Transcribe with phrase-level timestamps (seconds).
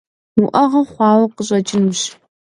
[0.43, 2.01] УӀэгъэ хъуауэ къыщӀэкӀынущ.